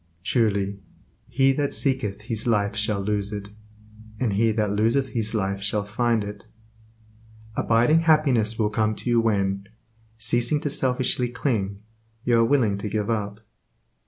[0.23, 0.79] Truly,
[1.29, 3.49] "He that seeketh his life shall lose it,
[4.19, 6.47] and he that loseth his life shall find it."
[7.55, 9.67] Abiding happiness will come to you when,
[10.17, 11.83] ceasing to selfishly cling,
[12.23, 13.41] you are willing to give up.